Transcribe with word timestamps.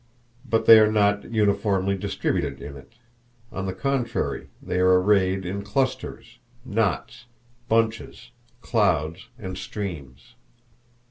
But 0.49 0.65
they 0.65 0.79
are 0.79 0.91
not 0.91 1.31
uniformly 1.31 1.95
distributed 1.95 2.59
in 2.59 2.75
it; 2.75 2.93
on 3.51 3.67
the 3.67 3.73
contrary, 3.75 4.47
they 4.59 4.79
are 4.79 4.99
arrayed 4.99 5.45
in 5.45 5.61
clusters, 5.63 6.39
knots, 6.65 7.25
bunches, 7.69 8.31
clouds, 8.63 9.27
and 9.37 9.55
streams. 9.59 10.33